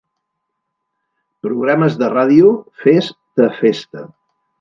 Programes 1.47 1.97
de 1.99 2.09
ràdio 2.13 2.49
Fes 2.85 3.11
ta 3.41 3.51
festa. 3.59 4.03